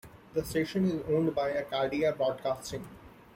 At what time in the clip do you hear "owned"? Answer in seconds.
1.07-1.35